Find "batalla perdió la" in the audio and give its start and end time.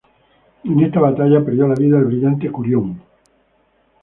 0.99-1.75